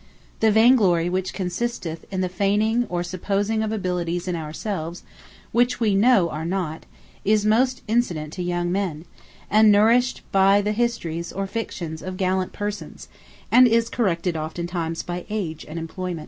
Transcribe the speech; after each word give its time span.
The 0.39 0.49
Vaine 0.49 0.75
glory 0.75 1.09
which 1.11 1.31
consisteth 1.31 2.05
in 2.11 2.21
the 2.21 2.27
feigning 2.27 2.87
or 2.89 3.03
supposing 3.03 3.61
of 3.61 3.71
abilities 3.71 4.27
in 4.27 4.35
ourselves, 4.35 5.03
which 5.51 5.79
we 5.79 5.93
know 5.93 6.27
are 6.31 6.43
not, 6.43 6.87
is 7.23 7.45
most 7.45 7.83
incident 7.87 8.33
to 8.33 8.41
young 8.41 8.71
men, 8.71 9.05
and 9.47 9.71
nourished 9.71 10.23
by 10.31 10.59
the 10.59 10.71
Histories 10.73 11.31
or 11.31 11.45
Fictions 11.45 12.01
of 12.01 12.17
Gallant 12.17 12.51
Persons; 12.51 13.09
and 13.51 13.67
is 13.67 13.89
corrected 13.89 14.35
often 14.35 14.65
times 14.65 15.03
by 15.03 15.23
Age, 15.29 15.67
and 15.69 15.77
Employment. 15.77 16.19